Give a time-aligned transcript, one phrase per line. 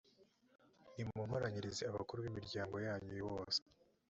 [0.93, 3.59] nimunkoranyirize abakuru b’imiryago yanyu bose,